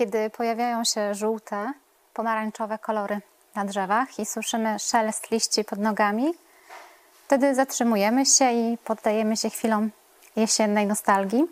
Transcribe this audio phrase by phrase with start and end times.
[0.00, 1.72] kiedy pojawiają się żółte,
[2.14, 3.20] pomarańczowe kolory
[3.54, 6.34] na drzewach i słyszymy szelest liści pod nogami,
[7.26, 9.90] wtedy zatrzymujemy się i poddajemy się chwilom
[10.36, 11.44] jesiennej nostalgii.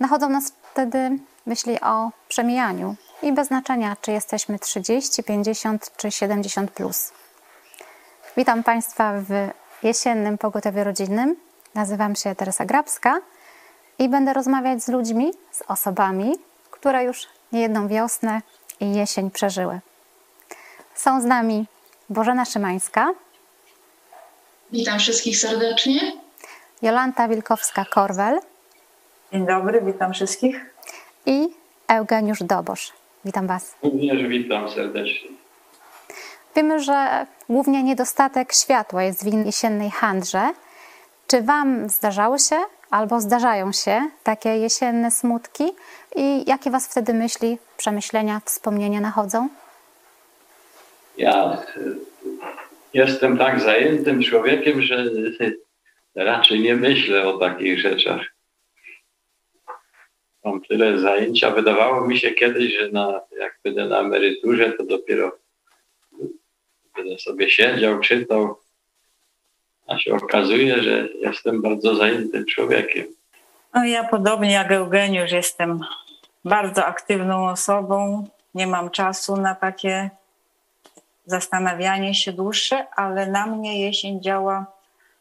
[0.00, 6.70] Nachodzą nas wtedy myśli o przemijaniu i bez znaczenia, czy jesteśmy 30, 50 czy 70
[6.70, 7.12] plus.
[8.36, 9.50] Witam Państwa w
[9.82, 11.36] jesiennym pogotowiu rodzinnym.
[11.74, 13.20] Nazywam się Teresa Grabska
[13.98, 16.32] i będę rozmawiać z ludźmi, z osobami,
[16.82, 18.40] które już niejedną wiosnę
[18.80, 19.80] i jesień przeżyły.
[20.94, 21.66] Są z nami
[22.10, 23.12] Bożena Szymańska.
[24.72, 26.12] Witam wszystkich serdecznie.
[26.82, 28.38] Jolanta Wilkowska-Korwel.
[29.32, 30.74] Dzień dobry, witam wszystkich.
[31.26, 31.48] I
[31.88, 32.92] Eugeniusz Dobosz.
[33.24, 33.74] Witam Was.
[33.82, 35.28] Również witam serdecznie.
[36.56, 40.52] Wiemy, że głównie niedostatek światła jest w jesiennej handrze.
[41.26, 42.56] Czy Wam zdarzały się
[42.92, 45.64] albo zdarzają się takie jesienne smutki
[46.16, 49.48] i jakie Was wtedy myśli, przemyślenia, wspomnienia nachodzą?
[51.16, 51.62] Ja
[52.94, 55.04] jestem tak zajętym człowiekiem, że
[56.14, 58.20] raczej nie myślę o takich rzeczach.
[60.44, 61.50] Mam tyle zajęcia.
[61.50, 65.38] Wydawało mi się kiedyś, że na, jak będę na emeryturze, to dopiero
[66.96, 68.61] będę sobie siedział, czytał,
[69.86, 73.06] a się okazuje, że jestem bardzo zajętym człowiekiem.
[73.74, 75.80] No ja podobnie jak Eugeniusz jestem
[76.44, 78.24] bardzo aktywną osobą.
[78.54, 80.10] Nie mam czasu na takie
[81.26, 84.66] zastanawianie się dłuższe, ale na mnie jesień działa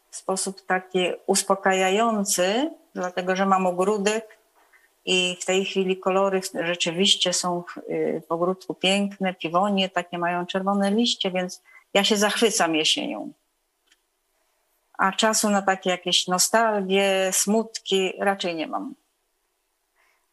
[0.10, 4.38] w sposób taki uspokajający, dlatego że mam ogródek
[5.06, 7.64] i w tej chwili kolory rzeczywiście są
[8.28, 11.64] w ogródku piękne, piwonie takie mają czerwone liście, więc
[11.94, 13.32] ja się zachwycam jesienią.
[15.02, 18.96] A czasu na takie jakieś nostalgie, smutki raczej nie mam.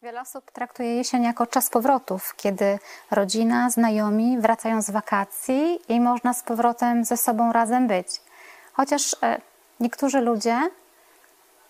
[0.01, 2.79] Wiele osób traktuje jesień jako czas powrotów, kiedy
[3.11, 8.07] rodzina, znajomi wracają z wakacji i można z powrotem ze sobą razem być.
[8.73, 9.15] Chociaż
[9.79, 10.59] niektórzy ludzie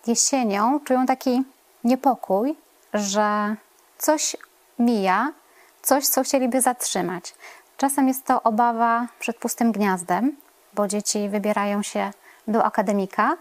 [0.07, 1.43] jesienią czują taki
[1.83, 2.55] niepokój,
[2.93, 3.55] że
[3.97, 4.35] coś
[4.79, 5.33] mija,
[5.81, 7.35] coś, co chcieliby zatrzymać.
[7.77, 10.37] Czasem jest to obawa przed pustym gniazdem,
[10.73, 12.11] bo dzieci wybierają się
[12.49, 13.37] do akademika,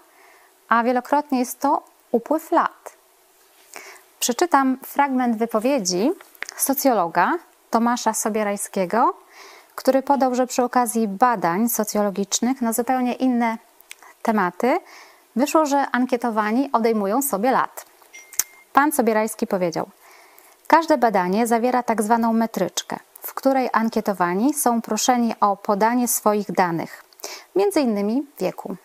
[0.68, 1.82] a wielokrotnie jest to
[2.12, 2.96] upływ lat.
[4.20, 6.10] Przeczytam fragment wypowiedzi
[6.56, 7.38] socjologa
[7.70, 9.14] Tomasza Sobierajskiego,
[9.74, 13.58] który podał, że przy okazji badań socjologicznych na zupełnie inne
[14.22, 14.80] tematy
[15.36, 17.86] wyszło, że ankietowani odejmują sobie lat.
[18.72, 19.88] Pan Sobierajski powiedział:
[20.66, 27.04] Każde badanie zawiera tak zwaną metryczkę, w której ankietowani są proszeni o podanie swoich danych,
[27.56, 28.76] między innymi wieku.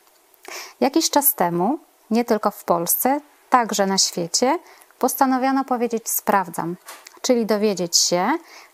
[0.80, 4.60] Jakiś czas temu, nie tylko w Polsce, także na świecie,
[5.00, 6.76] postanowiono powiedzieć sprawdzam,
[7.22, 8.32] czyli dowiedzieć się,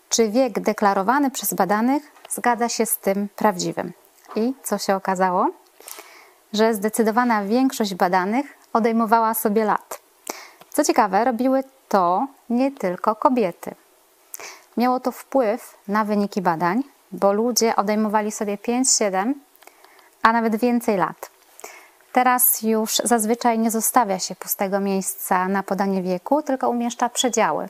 [0.08, 3.92] czy wiek deklarowany przez badanych zgadza się z tym prawdziwym.
[4.36, 5.50] I co się okazało?
[6.52, 10.00] Że zdecydowana większość badanych odejmowała sobie lat.
[10.70, 13.74] Co ciekawe, robiły to nie tylko kobiety.
[14.76, 16.82] Miało to wpływ na wyniki badań,
[17.12, 19.34] bo ludzie odejmowali sobie 5, 7,
[20.22, 21.30] a nawet więcej lat.
[22.12, 27.68] Teraz już zazwyczaj nie zostawia się pustego miejsca na podanie wieku, tylko umieszcza przedziały,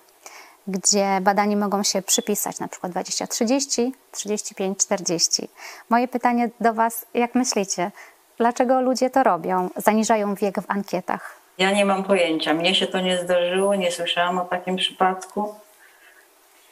[0.67, 5.49] gdzie badani mogą się przypisać, na przykład 20-30, 35-40.
[5.91, 7.91] Moje pytanie do Was, jak myślicie,
[8.39, 11.41] dlaczego ludzie to robią, zaniżają wiek w ankietach?
[11.59, 12.55] Ja nie mam pojęcia.
[12.55, 15.55] Mnie się to nie zdarzyło, nie słyszałam o takim przypadku.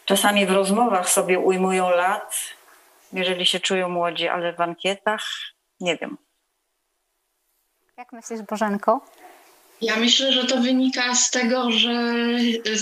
[0.04, 2.34] Czasami w rozmowach sobie ujmują lat,
[3.12, 5.22] jeżeli się czują młodzi, ale w ankietach
[5.81, 6.19] nie wiem.
[7.98, 9.00] Jak myślisz, Bożenko?
[9.82, 12.14] Ja myślę, że to wynika z tego, że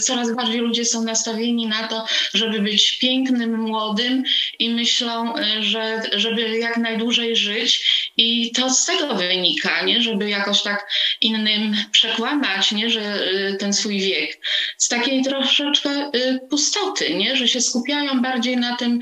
[0.03, 4.25] coraz bardziej ludzie są nastawieni na to, żeby być pięknym, młodym
[4.59, 7.87] i myślą, że żeby jak najdłużej żyć.
[8.17, 10.03] I to z tego wynika, nie?
[10.03, 10.89] żeby jakoś tak
[11.21, 12.91] innym przekłamać, nie?
[12.91, 13.29] że
[13.59, 14.41] ten swój wiek.
[14.79, 16.11] Z takiej troszeczkę
[16.51, 17.37] pustoty, nie?
[17.37, 18.99] że się skupiają bardziej na tym,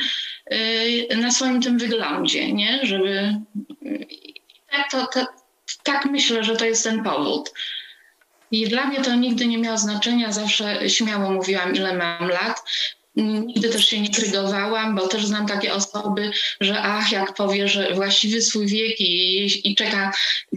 [1.17, 2.81] na swoim tym wyglądzie, nie?
[2.83, 3.35] żeby
[4.71, 5.44] tak to, to
[5.83, 7.53] tak myślę, że to jest ten powód.
[8.51, 12.63] I dla mnie to nigdy nie miało znaczenia, zawsze śmiało mówiłam, ile mam lat.
[13.17, 16.31] Nigdy też się nie krygowałam, bo też znam takie osoby,
[16.61, 20.13] że ach, jak powie, że właściwy swój wiek i, i czeka,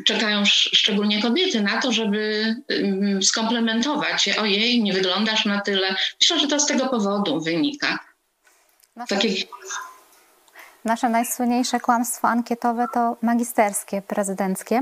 [0.06, 4.36] czekają szczególnie kobiety na to, żeby um, skomplementować się.
[4.36, 5.96] Ojej, nie wyglądasz na tyle.
[6.22, 8.00] Myślę, że to z tego powodu wynika.
[8.96, 9.30] Nasze, Takie...
[10.86, 14.82] nasze najsłynniejsze kłamstwo ankietowe to magisterskie, prezydenckie.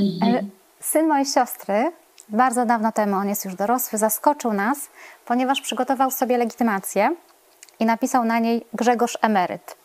[0.00, 0.50] Mhm.
[0.80, 1.92] Syn mojej siostry
[2.28, 4.78] bardzo dawno temu, on jest już dorosły, zaskoczył nas,
[5.24, 7.14] ponieważ przygotował sobie legitymację
[7.80, 9.76] i napisał na niej Grzegorz Emeryt.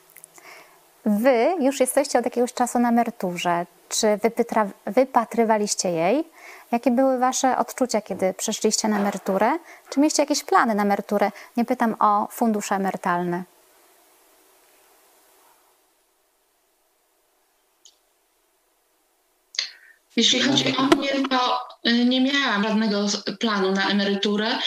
[1.05, 3.65] Wy już jesteście od jakiegoś czasu na emeryturze.
[3.89, 6.27] Czy wypytra- wypatrywaliście jej?
[6.71, 9.51] Jakie były Wasze odczucia, kiedy przeszliście na emeryturę?
[9.89, 11.31] Czy mieliście jakieś plany na emeryturę?
[11.57, 13.43] Nie pytam o fundusze emerytalne.
[20.15, 23.05] Jeśli chodzi o mnie, to y, nie miałam żadnego
[23.39, 24.57] planu na emeryturę,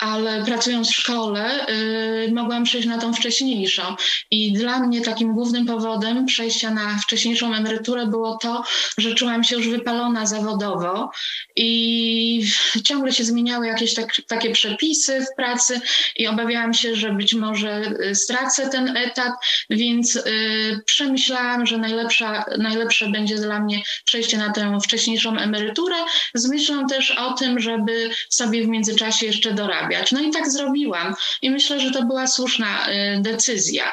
[0.00, 3.82] ale pracując w szkole y, mogłam przejść na tą wcześniejszą.
[4.30, 8.64] I dla mnie takim głównym powodem przejścia na wcześniejszą emeryturę było to,
[8.98, 11.10] że czułam się już wypalona zawodowo
[11.56, 12.44] i
[12.84, 15.80] ciągle się zmieniały jakieś tak, takie przepisy w pracy
[16.16, 19.32] i obawiałam się, że być może y, stracę ten etat,
[19.70, 25.96] więc y, przemyślałam, że najlepsza, najlepsze będzie dla mnie przejście na tę wcześniejszą emeryturę
[26.34, 29.89] z myślą też o tym, żeby sobie w międzyczasie jeszcze dorabiać.
[30.12, 31.14] No i tak zrobiłam.
[31.42, 33.92] I myślę, że to była słuszna y, decyzja.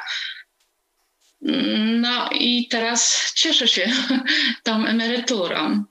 [2.01, 3.89] No i teraz cieszę się
[4.63, 5.83] tą emeryturą.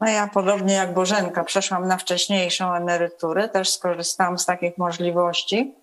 [0.00, 5.74] No ja podobnie jak Bożenka przeszłam na wcześniejszą emeryturę, też skorzystałam z takich możliwości,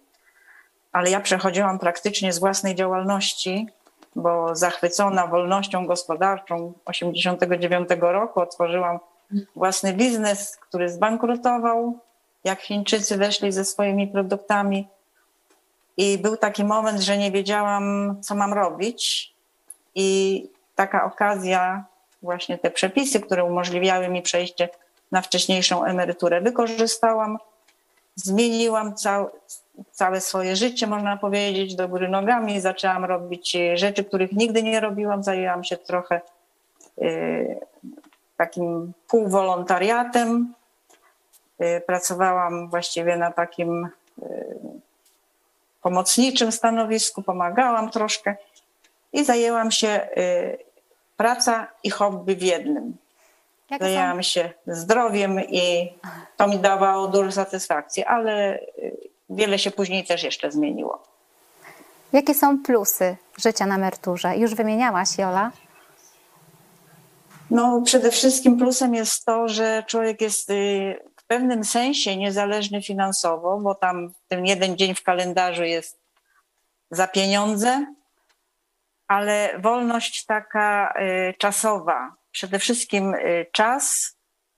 [0.91, 3.67] ale ja przechodziłam praktycznie z własnej działalności,
[4.15, 8.99] bo zachwycona wolnością gospodarczą 89 roku otworzyłam
[9.55, 11.99] własny biznes, który zbankrutował
[12.43, 14.87] jak Chińczycy weszli ze swoimi produktami.
[15.97, 19.33] I był taki moment, że nie wiedziałam, co mam robić.
[19.95, 21.85] I taka okazja,
[22.21, 24.69] właśnie te przepisy, które umożliwiały mi przejście
[25.11, 27.37] na wcześniejszą emeryturę, wykorzystałam.
[28.15, 29.29] Zmieniłam cał,
[29.91, 32.61] całe swoje życie, można powiedzieć, do góry nogami.
[32.61, 35.23] Zaczęłam robić rzeczy, których nigdy nie robiłam.
[35.23, 36.21] Zajęłam się trochę
[37.01, 37.59] y,
[38.37, 40.53] takim półwolontariatem,
[41.85, 43.89] pracowałam właściwie na takim
[44.23, 44.55] y,
[45.81, 48.35] pomocniczym stanowisku, pomagałam troszkę
[49.13, 50.57] i zajęłam się y,
[51.17, 52.97] praca i hobby w jednym.
[53.69, 54.21] Jakie Zajęłam są?
[54.21, 55.93] się zdrowiem i
[56.37, 58.59] to mi dawało dużo satysfakcji, ale
[59.29, 61.03] wiele się później też jeszcze zmieniło.
[62.13, 64.37] Jakie są plusy życia na emeryturze?
[64.37, 65.51] Już wymieniałaś, Jola.
[67.49, 70.51] No, przede wszystkim plusem jest to, że człowiek jest
[71.33, 75.99] pewnym sensie niezależny finansowo, bo tam ten jeden dzień w kalendarzu jest
[76.91, 77.85] za pieniądze,
[79.07, 80.93] ale wolność taka
[81.29, 84.15] y, czasowa, przede wszystkim y, czas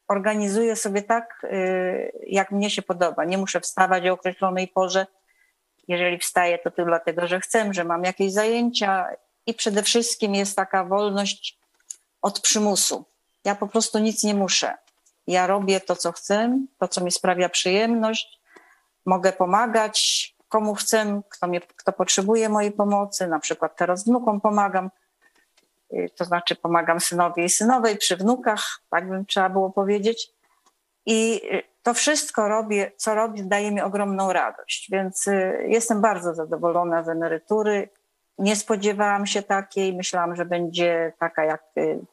[0.08, 3.26] organizuję sobie tak, y, jak mnie się podoba.
[3.26, 5.08] Nie muszę wstawać o określonej porze.
[5.88, 9.08] Jeżeli wstaję, to tylko dlatego, że chcę, że mam jakieś zajęcia
[9.46, 11.60] i przede wszystkim jest taka wolność
[12.22, 13.06] od przymusu.
[13.46, 14.85] Ja po prostu nic nie muszę.
[15.28, 18.40] Ja robię to, co chcę, to, co mi sprawia przyjemność.
[19.06, 23.28] Mogę pomagać komu chcę, kto, mnie, kto potrzebuje mojej pomocy.
[23.28, 24.90] Na przykład teraz wnukom pomagam,
[25.94, 30.32] y, to znaczy pomagam synowi i synowej przy wnukach, tak bym trzeba było powiedzieć.
[31.06, 36.36] I y, to wszystko robię, co robię, daje mi ogromną radość, więc y, jestem bardzo
[36.36, 37.90] zadowolona z emerytury.
[38.38, 41.64] Nie spodziewałam się takiej, myślałam, że będzie taka jak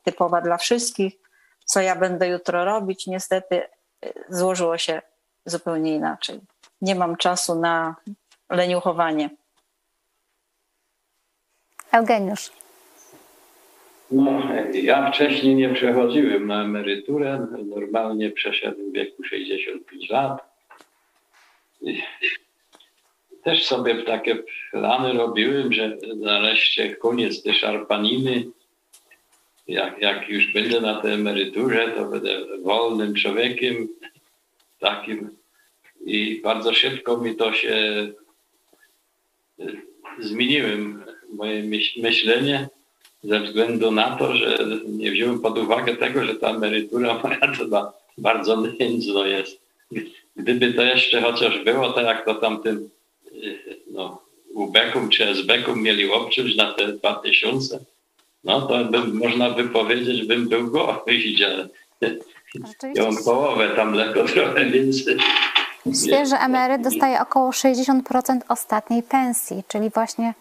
[0.03, 1.15] typowa dla wszystkich
[1.65, 3.69] co ja będę jutro robić, niestety e,
[4.29, 5.03] złożyło się
[5.45, 6.41] zupełnie inaczej.
[6.81, 7.97] Nie mam czasu na
[8.51, 9.31] leniuchowanie.
[11.93, 12.51] Eugeniusz.
[14.11, 14.43] No,
[14.73, 17.47] ja wcześniej nie przechodziłem na emeryturę.
[17.67, 20.53] Normalnie przeszedłem w wieku 65 lat.
[23.45, 24.37] Też sobie takie
[24.71, 28.45] plany robiłem, że nareszcie koniec tej szarpaniny
[29.69, 33.89] jak, jak już będę na tej emeryturze, to będę wolnym człowiekiem
[34.81, 35.31] takim
[36.07, 37.75] i bardzo szybko mi to się
[39.61, 39.65] e,
[40.19, 41.63] zmieniłem moje
[41.97, 42.69] myślenie
[43.23, 47.93] ze względu na to, że nie wziąłem pod uwagę tego, że ta emerytura moja to
[48.19, 49.61] bardzo nędzno jest.
[50.37, 52.91] Gdyby to jeszcze chociaż było tak, jak to tamtym
[53.27, 53.31] e,
[53.91, 54.23] no,
[54.55, 57.85] UBEK-um czy SBEK-um mieli obciąć na te 2000,
[58.45, 60.95] no to bym, można by powiedzieć, bym był goły,
[61.47, 61.69] ale
[62.95, 65.17] ja mam połowę tam lekko trochę więcej.
[66.05, 68.03] Świeży emeryt dostaje około 60%
[68.49, 70.35] ostatniej pensji, czyli właśnie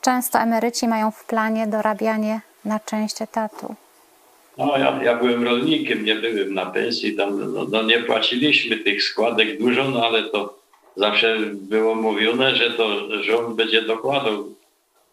[0.00, 3.74] często emeryci mają w planie dorabianie na część etatu.
[4.58, 9.02] No, ja, ja byłem rolnikiem, nie byłem na pensji, tam no, no, nie płaciliśmy tych
[9.02, 10.58] składek dużo, no ale to
[10.96, 12.88] zawsze było mówione, że to
[13.22, 14.44] rząd będzie dokładał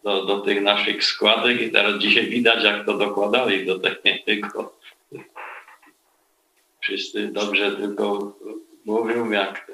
[0.06, 3.80] do, do tych naszych składek i teraz dzisiaj widać, jak to dokładali do
[4.26, 4.74] tego.
[6.82, 8.34] Wszyscy dobrze tylko
[8.86, 9.72] mówił, jak,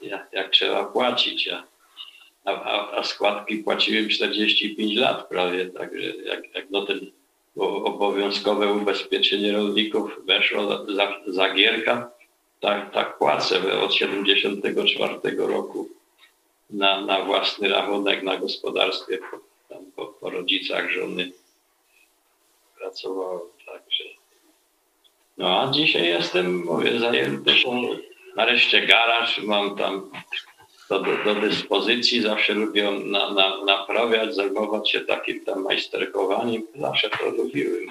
[0.00, 1.48] jak, jak trzeba płacić.
[1.48, 1.64] A,
[2.44, 7.00] a, a składki płaciłem 45 lat prawie, także jak, jak no ten
[7.56, 12.10] obowiązkowe ubezpieczenie rolników weszło za, za gierka,
[12.60, 15.99] tak, tak płacę od 74 roku
[16.72, 21.32] na, na własny rachunek na gospodarstwie po, po, po rodzicach żony
[22.78, 24.04] pracowałem, także.
[25.38, 27.52] No a dzisiaj jestem, mówię, zajęty,
[28.36, 30.10] nareszcie garaż, mam tam
[30.90, 37.30] do, do dyspozycji, zawsze lubię na, na, naprawiać, zajmować się takim tam majsterkowaniem, zawsze to
[37.30, 37.86] lubiłem.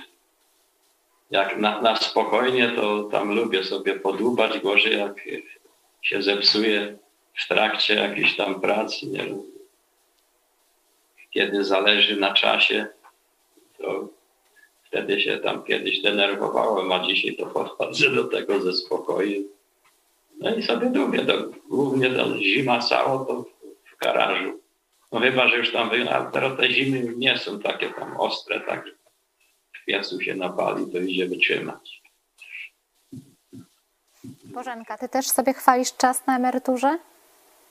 [1.32, 5.22] Jak na, na spokojnie, to tam lubię sobie podłubać gorzej, jak
[6.02, 6.98] się zepsuje
[7.39, 9.25] w trakcie jakiejś tam pracy, nie
[11.31, 12.88] Kiedy zależy na czasie,
[13.77, 14.10] to
[14.84, 19.43] wtedy się tam kiedyś denerwowałem, a dzisiaj to podchodzę do tego ze spokojem.
[20.39, 21.34] No i sobie lubię, to,
[21.69, 23.46] głównie to zima cała to
[23.93, 24.60] w garażu.
[25.12, 28.60] No chyba, że już tam, ale teraz te zimy już nie są takie tam ostre,
[28.60, 28.86] tak
[29.74, 32.01] w piecu się napali, to idzie wytrzymać.
[34.43, 37.00] Bożenka, ty też sobie chwalisz czas na emeryturze?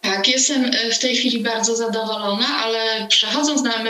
[0.09, 3.85] Tak, jestem e, w tej chwili bardzo zadowolona, ale przechodząc na,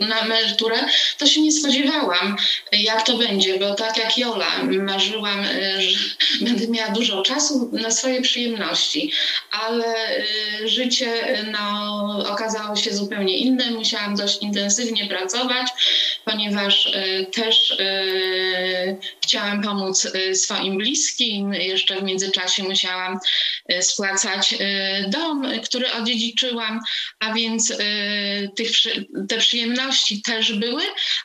[0.00, 0.76] na emeryturę,
[1.18, 2.36] to się nie spodziewałam,
[2.72, 5.98] jak to będzie, bo tak jak Jola, marzyłam, e, że
[6.46, 9.12] będę miała dużo czasu na swoje przyjemności,
[9.50, 11.12] ale e, życie
[11.52, 13.70] no, okazało się zupełnie inne.
[13.70, 15.66] Musiałam dość intensywnie pracować,
[16.24, 16.92] ponieważ
[17.32, 17.76] też
[19.30, 21.54] chciałam pomóc swoim bliskim.
[21.54, 23.18] Jeszcze w międzyczasie musiałam
[23.80, 24.54] spłacać
[25.08, 26.80] dom który odziedziczyłam,
[27.18, 27.76] a więc y,
[28.56, 28.70] tych,
[29.28, 30.82] te przyjemności też były,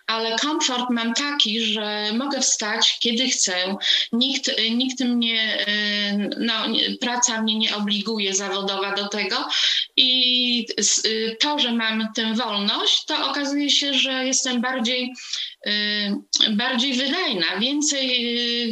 [0.07, 3.75] ale komfort mam taki, że mogę wstać kiedy chcę.
[4.11, 6.53] Nikt, nikt mnie, y, no,
[7.01, 9.47] praca mnie nie obliguje zawodowa do tego
[9.95, 10.67] i
[11.05, 15.13] y, to, że mam tę wolność, to okazuje się, że jestem bardziej
[15.54, 15.54] Y,
[16.51, 18.07] bardziej wydajna, więcej,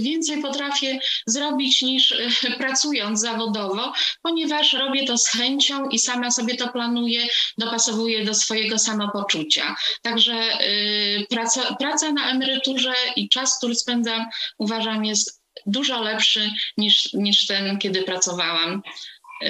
[0.02, 6.56] więcej potrafię zrobić niż y, pracując zawodowo, ponieważ robię to z chęcią i sama sobie
[6.56, 9.76] to planuję, dopasowuję do swojego samopoczucia.
[10.02, 14.26] Także y, praca, praca na emeryturze i czas, który spędzam,
[14.58, 18.82] uważam, jest dużo lepszy niż, niż ten, kiedy pracowałam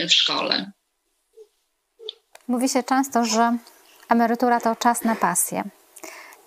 [0.09, 0.71] w szkole.
[2.47, 3.57] Mówi się często, że
[4.09, 5.63] emerytura to czas na pasję.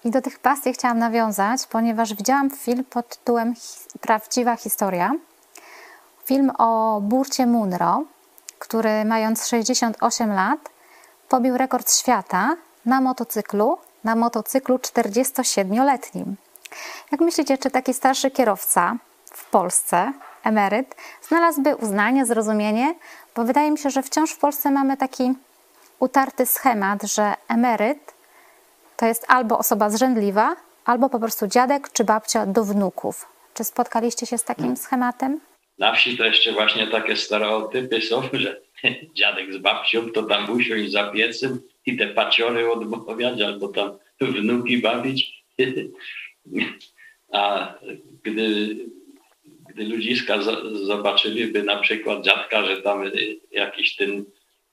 [0.05, 3.55] I do tych pasji chciałam nawiązać, ponieważ widziałam film pod tytułem
[4.01, 5.13] Prawdziwa historia.
[6.25, 8.05] Film o Burcie Munro,
[8.59, 10.59] który mając 68 lat
[11.29, 16.35] pobił rekord świata na motocyklu, na motocyklu 47-letnim.
[17.13, 18.97] Jak myślicie, czy taki starszy kierowca
[19.33, 20.13] w Polsce,
[20.45, 20.95] emeryt,
[21.29, 22.95] znalazłby uznanie, zrozumienie?
[23.35, 25.35] Bo wydaje mi się, że wciąż w Polsce mamy taki
[25.99, 28.16] utarty schemat, że emeryt
[28.97, 33.27] to jest albo osoba zrzędliwa, albo po prostu dziadek czy babcia do wnuków.
[33.55, 34.77] Czy spotkaliście się z takim hmm.
[34.77, 35.41] schematem?
[35.79, 38.61] Na wsi to jeszcze właśnie takie stereotypy są, że
[39.15, 44.79] dziadek z babcią to tam usiąść za piecem i te paciory odmawiać, albo tam wnuki
[44.79, 45.45] bawić.
[47.33, 47.75] A
[48.23, 48.77] gdy,
[49.69, 50.39] gdy ludziska
[50.73, 53.11] zobaczyliby na przykład dziadka, że tam
[53.51, 54.25] jakiś ten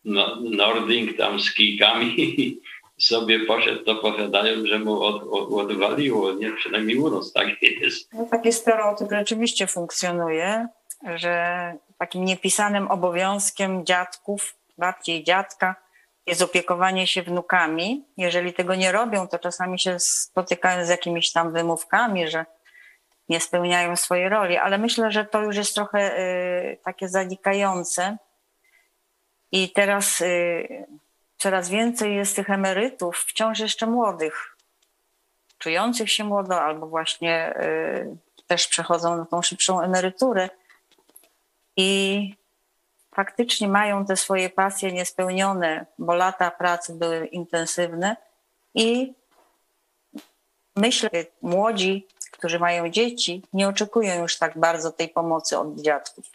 [0.06, 2.62] no, Nording tam z kijkami
[2.98, 6.52] sobie poszedł, to powiadają, że mu od, od, odwaliło, nie?
[6.52, 8.14] Przynajmniej u nas tak jest.
[8.14, 10.68] No, taki stereotyp rzeczywiście funkcjonuje,
[11.16, 15.76] że takim niepisanym obowiązkiem dziadków, babci i dziadka
[16.26, 18.06] jest opiekowanie się wnukami.
[18.18, 22.46] Jeżeli tego nie robią, to czasami się spotykają z jakimiś tam wymówkami, że
[23.30, 28.18] nie spełniają swojej roli, ale myślę, że to już jest trochę y, takie zanikające.
[29.52, 30.86] I teraz y,
[31.44, 34.58] coraz więcej jest tych emerytów, wciąż jeszcze młodych,
[35.58, 40.50] czujących się młodo albo właśnie y, też przechodzą na tą szybszą emeryturę
[41.78, 42.34] i
[43.16, 48.16] faktycznie mają te swoje pasje niespełnione, bo lata pracy były intensywne
[48.76, 49.14] i
[50.76, 56.26] myślę, że młodzi, którzy mają dzieci, nie oczekują już tak bardzo tej pomocy od dziadków.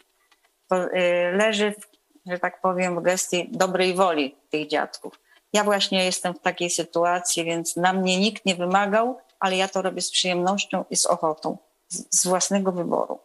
[0.67, 0.91] To y,
[1.33, 1.88] leży w
[2.29, 5.19] że tak powiem, gestii dobrej woli tych dziadków.
[5.53, 9.81] Ja właśnie jestem w takiej sytuacji, więc na mnie nikt nie wymagał, ale ja to
[9.81, 11.57] robię z przyjemnością i z ochotą,
[11.87, 13.19] z, z własnego wyboru.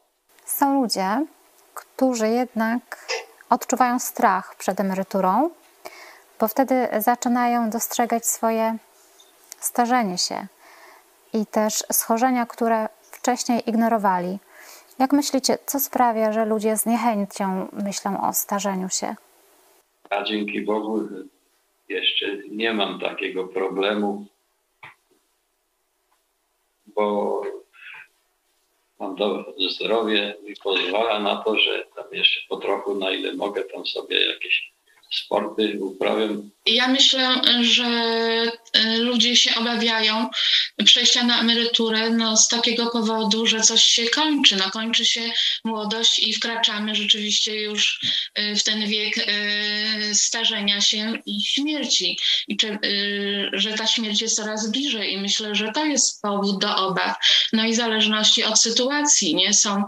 [0.46, 1.26] Są ludzie,
[1.75, 3.06] którzy jednak
[3.50, 5.50] odczuwają strach przed emeryturą,
[6.40, 8.76] bo wtedy zaczynają dostrzegać swoje
[9.61, 10.46] starzenie się
[11.32, 14.38] i też schorzenia, które wcześniej ignorowali.
[14.98, 19.14] Jak myślicie, co sprawia, że ludzie z niechęcią myślą o starzeniu się?
[20.10, 21.08] A dzięki Bogu
[21.88, 24.26] jeszcze nie mam takiego problemu,
[26.86, 27.42] bo
[28.98, 33.64] mam dobre zdrowie i pozwala na to, że tam jeszcze po trochu, na ile mogę,
[33.64, 34.72] tam sobie jakieś
[35.10, 36.50] sporty uprawiam.
[36.66, 37.85] Ja myślę, że
[38.73, 40.30] e, ludzie się obawiają
[40.85, 44.56] przejścia na emeryturę no, z takiego powodu, że coś się kończy.
[44.56, 45.21] No, kończy się
[45.64, 48.00] młodość i wkraczamy rzeczywiście już
[48.35, 52.18] e, w ten wiek e, starzenia się i śmierci.
[52.49, 52.78] I czy,
[53.52, 57.16] że ta śmierć jest coraz bliżej i myślę, że to jest powód do obaw.
[57.52, 59.54] No i w zależności od sytuacji, nie?
[59.54, 59.83] Są,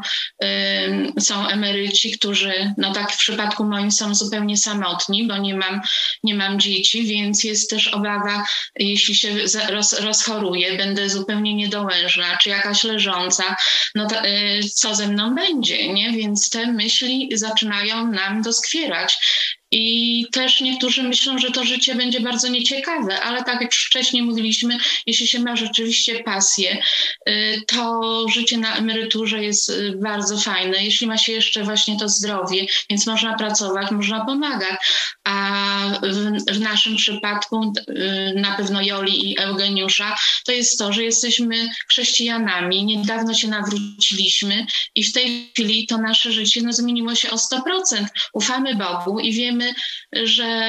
[1.21, 5.80] są emeryci, którzy, no tak w przypadku moim są zupełnie samotni, bo nie mam,
[6.23, 8.46] nie mam dzieci, więc jest też obawa,
[8.76, 9.28] jeśli się
[9.70, 13.56] roz, rozchoruję, będę zupełnie niedołężna, czy jakaś leżąca,
[13.94, 16.12] no to, y, co ze mną będzie, nie?
[16.12, 19.18] Więc te myśli zaczynają nam doskwierać.
[19.78, 24.78] I też niektórzy myślą, że to życie będzie bardzo nieciekawe, ale tak jak wcześniej mówiliśmy,
[25.06, 26.83] jeśli się ma rzeczywiście pasję,
[27.28, 30.85] y, to życie na emeryturze jest y, bardzo fajne.
[30.85, 34.76] Jeśli ma się jeszcze właśnie to zdrowie, więc można pracować, można pomagać.
[35.25, 41.04] A w, w naszym przypadku, y, na pewno Joli i Eugeniusza, to jest to, że
[41.04, 47.30] jesteśmy chrześcijanami, niedawno się nawróciliśmy i w tej chwili to nasze życie no, zmieniło się
[47.30, 47.61] o 100%.
[48.33, 49.65] Ufamy Bogu i wiemy,
[50.12, 50.68] że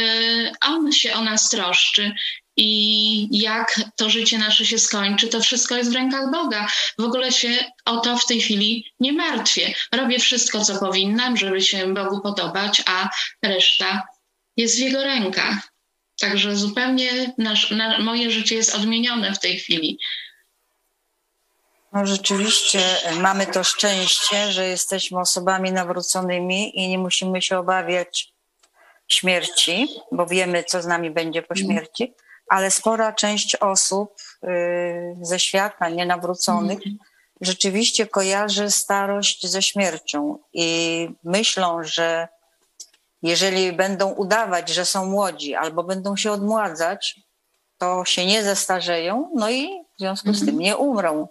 [0.65, 2.11] On się o nas troszczy
[2.57, 6.67] i jak to życie nasze się skończy, to wszystko jest w rękach Boga.
[6.99, 7.49] W ogóle się
[7.85, 9.73] o to w tej chwili nie martwię.
[9.91, 13.09] Robię wszystko, co powinnam, żeby się Bogu podobać, a
[13.43, 14.03] reszta
[14.57, 15.71] jest w Jego rękach.
[16.19, 19.99] Także zupełnie nasz, na, moje życie jest odmienione w tej chwili.
[21.93, 28.33] No rzeczywiście e, mamy to szczęście, że jesteśmy osobami nawróconymi i nie musimy się obawiać
[29.07, 31.67] śmierci, bo wiemy, co z nami będzie po mhm.
[31.67, 32.13] śmierci,
[32.49, 36.97] ale spora część osób y, ze świata nienawróconych mhm.
[37.41, 42.27] rzeczywiście kojarzy starość ze śmiercią i myślą, że
[43.21, 47.19] jeżeli będą udawać, że są młodzi albo będą się odmładzać,
[47.77, 50.59] to się nie zestarzeją, no i w związku z tym mhm.
[50.59, 51.27] nie umrą.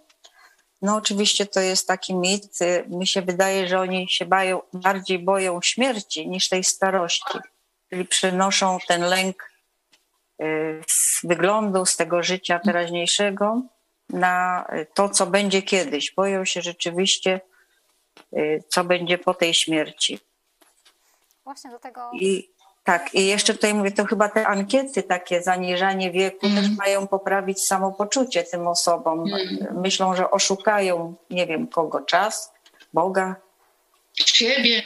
[0.82, 2.58] No oczywiście to jest taki mit.
[2.86, 7.38] Mi się wydaje, że oni się bają, bardziej boją śmierci niż tej starości
[7.90, 9.50] czyli przenoszą ten lęk
[10.42, 13.62] y, z wyglądu, z tego życia teraźniejszego
[14.10, 16.14] na to, co będzie kiedyś.
[16.14, 17.40] Boją się rzeczywiście,
[18.36, 20.20] y, co będzie po tej śmierci.
[21.44, 22.10] Właśnie do tego.
[22.14, 22.48] I,
[22.84, 26.62] tak, i jeszcze tutaj mówię, to chyba te ankiety, takie zaniżanie wieku mm.
[26.62, 29.24] też mają poprawić samopoczucie tym osobom.
[29.26, 29.80] Mm.
[29.80, 32.52] Myślą, że oszukają, nie wiem kogo, czas,
[32.92, 33.36] Boga.
[34.14, 34.82] Siebie.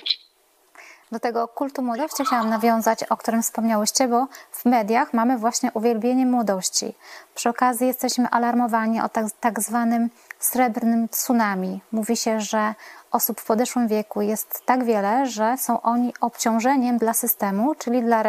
[1.13, 6.27] Do tego kultu młodości chciałam nawiązać, o którym wspomniałyście, bo w mediach mamy właśnie uwielbienie
[6.27, 6.95] młodości.
[7.35, 11.81] Przy okazji jesteśmy alarmowani o tak, tak zwanym srebrnym tsunami.
[11.93, 12.75] Mówi się, że
[13.11, 18.23] osób w podeszłym wieku jest tak wiele, że są oni obciążeniem dla systemu, czyli dla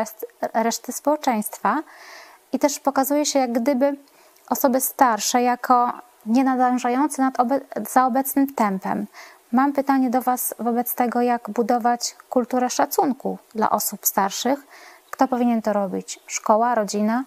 [0.53, 1.77] reszty, społeczeństwa.
[2.53, 3.97] I też pokazuje się, jak gdyby
[4.49, 5.93] osoby starsze jako
[6.25, 9.07] nie nadążające nad obe za obecnym tempem.
[9.51, 14.59] Mam pytanie do Was wobec tego, jak budować kulturę szacunku dla osób starszych.
[15.11, 16.19] Kto powinien to robić?
[16.27, 17.23] Szkoła, rodzina?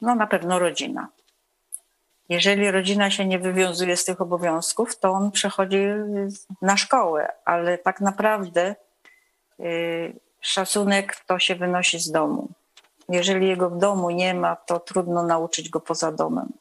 [0.00, 1.08] No na pewno rodzina.
[2.28, 5.78] Jeżeli rodzina się nie wywiązuje z tych obowiązków, to on przechodzi
[6.62, 8.74] na szkołę, ale tak naprawdę
[9.60, 12.48] y, szacunek to się wynosi z domu.
[13.08, 16.52] Jeżeli jego w domu nie ma, to trudno nauczyć go poza domem.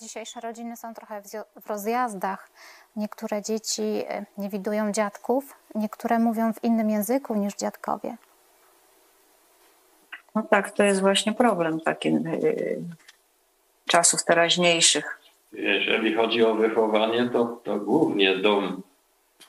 [0.00, 1.22] Dzisiejsze rodziny są trochę
[1.60, 2.50] w rozjazdach.
[2.96, 8.16] Niektóre dzieci e, nie widują dziadków, niektóre mówią w innym języku niż dziadkowie.
[10.34, 12.22] No tak, to jest właśnie problem taki e,
[13.86, 15.18] czasów teraźniejszych.
[15.52, 18.82] Jeżeli chodzi o wychowanie, to, to głównie dom,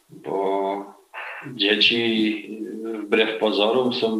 [0.09, 0.95] bo
[1.53, 2.65] dzieci
[3.03, 4.17] wbrew pozorom są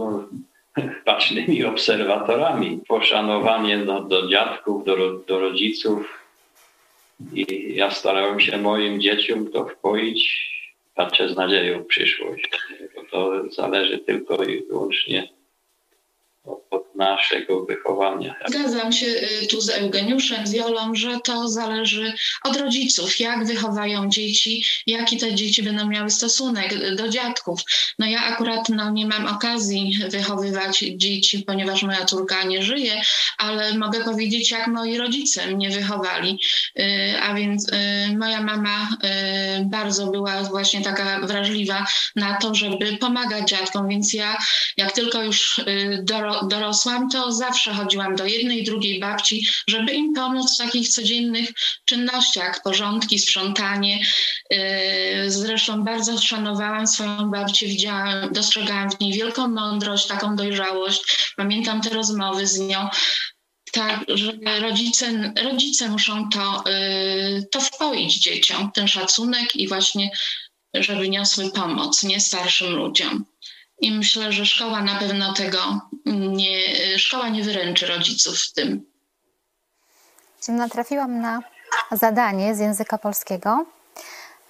[1.06, 2.80] bacznymi obserwatorami.
[2.88, 6.20] Poszanowanie no, do dziadków, do, do rodziców.
[7.34, 10.46] I ja starałem się moim dzieciom to wpoić.
[10.96, 12.50] Patrzę z nadzieją w przyszłość.
[12.96, 15.30] Bo to zależy tylko i wyłącznie
[16.46, 18.36] od, od naszego wychowania.
[18.48, 24.10] Zgadzam się y, tu z Eugeniuszem, z Jolą, że to zależy od rodziców, jak wychowają
[24.10, 27.62] dzieci, jaki te dzieci będą miały stosunek do dziadków.
[28.00, 33.02] No ja akurat no, nie mam okazji wychowywać dzieci, ponieważ moja córka nie żyje,
[33.38, 36.40] ale mogę powiedzieć, jak moi rodzice mnie wychowali.
[36.80, 38.90] Y, a więc y, moja mama
[39.66, 44.38] bardzo była właśnie taka wrażliwa na to, żeby pomagać dziadkom, więc ja
[44.78, 45.62] jak tylko już
[46.44, 51.50] dorosłam, to zawsze chodziłam do jednej, drugiej babci, żeby im pomóc w takich codziennych
[51.86, 54.00] czynnościach, porządki, sprzątanie.
[54.52, 54.60] Yy,
[55.28, 61.34] zresztą bardzo szanowałam swoją babcię, widziałam, dostrzegałam w niej wielką mądrość, taką dojrzałość.
[61.38, 62.90] Pamiętam te rozmowy z nią.
[63.72, 70.12] Tak, że rodzice, rodzice muszą to, yy, to wpoić dzieciom, ten szacunek i właśnie,
[70.74, 73.26] żeby niosły pomoc, nie starszym ludziom.
[73.86, 75.60] I myślę, że szkoła na pewno tego
[76.06, 76.60] nie,
[76.98, 78.86] szkoła nie wyręczy rodziców w tym.
[80.48, 81.40] Natrafiłam na
[81.92, 83.66] zadanie z języka polskiego.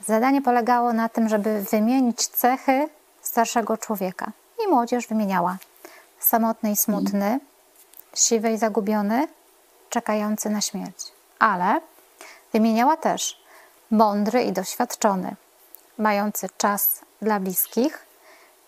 [0.05, 2.89] Zadanie polegało na tym, żeby wymienić cechy
[3.21, 4.31] starszego człowieka.
[4.65, 5.57] I młodzież wymieniała
[6.19, 7.39] samotny i smutny,
[8.15, 9.27] siwy i zagubiony,
[9.89, 10.97] czekający na śmierć.
[11.39, 11.81] Ale
[12.53, 13.39] wymieniała też
[13.91, 15.35] mądry i doświadczony,
[15.97, 18.05] mający czas dla bliskich,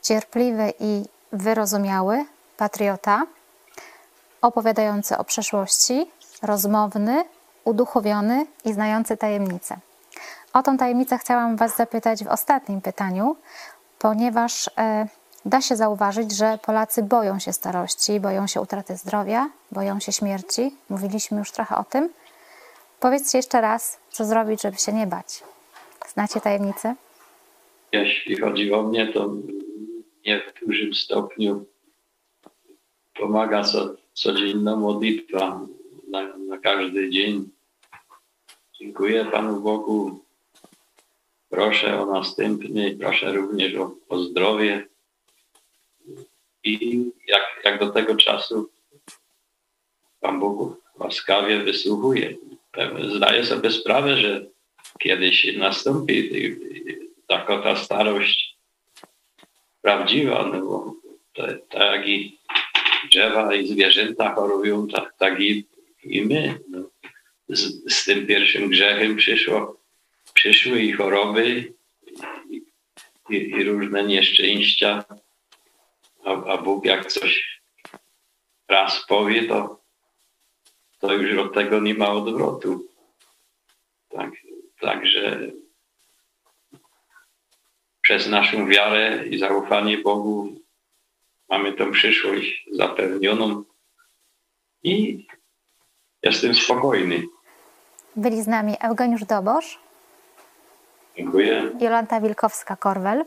[0.08, 2.26] cierpliwy i wyrozumiały,
[2.58, 3.24] patriota,
[4.42, 6.06] opowiadający o przeszłości,
[6.42, 7.24] rozmowny,
[7.64, 9.78] uduchowiony i znający tajemnice.
[10.54, 13.36] O tą tajemnicę chciałam Was zapytać w ostatnim pytaniu,
[14.00, 15.08] ponieważ e,
[15.46, 20.76] da się zauważyć, że Polacy boją się starości, boją się utraty zdrowia, boją się śmierci.
[20.90, 22.10] Mówiliśmy już trochę o tym.
[23.00, 25.44] Powiedzcie jeszcze raz, co zrobić, żeby się nie bać.
[26.08, 26.96] Znacie tajemnicę?
[27.92, 29.30] Jeśli chodzi o mnie, to
[30.28, 31.66] nie w dużym stopniu
[33.14, 35.68] pomaga co, codzienna modlitwa
[36.08, 37.50] na, na każdy dzień.
[38.80, 40.26] Dziękuję Panu Bogu.
[41.50, 44.88] Proszę o następny, proszę również o, o zdrowie.
[46.64, 48.70] I jak, jak do tego czasu
[50.20, 52.38] Pan Bóg łaskawie wysłuchuje.
[53.16, 54.46] Zdaję sobie sprawę, że
[55.00, 56.32] kiedyś nastąpi
[57.28, 58.57] taka ta starość
[59.88, 60.96] prawdziwa, no bo
[61.70, 62.38] tak i
[63.12, 65.66] drzewa i zwierzęta chorują, tak, tak i,
[66.04, 66.60] i my.
[66.70, 66.80] No.
[67.50, 69.78] Z, z, tym pierwszym grzechem przyszło,
[70.34, 71.74] przyszły i choroby
[72.50, 72.62] i,
[73.30, 75.04] i, i różne nieszczęścia,
[76.26, 77.62] a, a, Bóg jak coś
[78.68, 79.82] raz powie, to,
[81.00, 82.86] to już od tego nie ma odwrotu.
[84.10, 84.32] Tak,
[84.80, 85.52] także
[88.08, 90.50] przez naszą wiarę i zaufanie Bogu
[91.50, 93.64] mamy tą przyszłość zapewnioną
[94.84, 95.28] i
[96.24, 97.24] jestem spokojny.
[98.16, 99.80] Byli z nami Eugeniusz Dobosz.
[101.18, 101.72] Dziękuję.
[101.80, 103.26] Jolanta Wilkowska-Korwel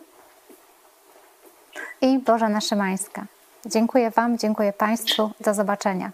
[2.00, 3.26] i Bożena Szymańska.
[3.66, 5.30] Dziękuję Wam, dziękuję Państwu.
[5.40, 6.10] Do zobaczenia.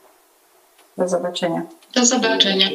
[0.96, 1.62] Do zobaczenia.
[1.94, 2.68] Do zobaczenia.